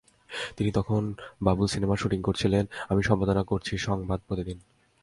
তিনি 0.57 0.71
তখন 0.71 1.01
বাবুল 1.43 1.67
সিনেমার 1.67 1.97
শুটিং 1.97 2.19
করছিলেন, 2.21 2.65
আমি 2.89 3.01
সম্পাদনা 3.03 3.43
করছি 3.43 3.73
সংবাদ 3.77 4.19
প্রতিদিন। 4.27 4.57